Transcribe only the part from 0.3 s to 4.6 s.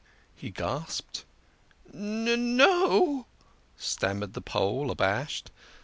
he gasped. "N n no," stammered the